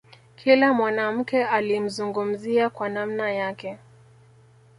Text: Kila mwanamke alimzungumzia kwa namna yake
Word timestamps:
Kila 0.35 0.73
mwanamke 0.73 1.43
alimzungumzia 1.45 2.69
kwa 2.69 2.89
namna 2.89 3.31
yake 3.31 3.77